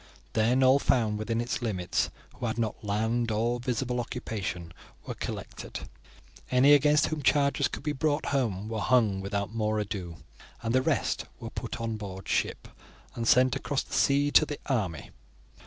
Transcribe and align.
Then 0.33 0.63
all 0.63 0.79
found 0.79 1.19
within 1.19 1.39
its 1.39 1.61
limits 1.61 2.09
who 2.33 2.47
had 2.47 2.57
not 2.57 2.83
land 2.83 3.29
or 3.29 3.59
visible 3.59 3.99
occupation 3.99 4.73
were 5.05 5.13
collected. 5.13 5.81
Any 6.49 6.73
against 6.73 7.05
whom 7.05 7.21
charges 7.21 7.67
could 7.67 7.83
be 7.83 7.91
brought 7.91 8.25
home 8.25 8.67
were 8.67 8.79
hung 8.79 9.21
without 9.21 9.53
more 9.53 9.77
ado, 9.77 10.15
and 10.63 10.73
the 10.73 10.81
rest 10.81 11.25
were 11.39 11.51
put 11.51 11.79
on 11.79 11.97
board 11.97 12.27
ship 12.27 12.67
and 13.13 13.27
sent 13.27 13.55
across 13.55 13.83
the 13.83 13.93
sea 13.93 14.31
to 14.31 14.43
the 14.43 14.57
army. 14.65 15.11